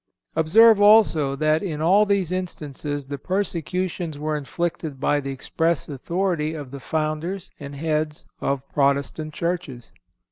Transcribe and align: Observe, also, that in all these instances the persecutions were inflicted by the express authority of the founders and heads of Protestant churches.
Observe, 0.35 0.81
also, 0.81 1.35
that 1.35 1.61
in 1.61 1.79
all 1.79 2.07
these 2.07 2.31
instances 2.31 3.05
the 3.05 3.19
persecutions 3.19 4.17
were 4.17 4.35
inflicted 4.35 4.99
by 4.99 5.19
the 5.19 5.29
express 5.29 5.87
authority 5.87 6.55
of 6.55 6.71
the 6.71 6.79
founders 6.79 7.51
and 7.59 7.75
heads 7.75 8.25
of 8.41 8.67
Protestant 8.73 9.31
churches. 9.35 9.91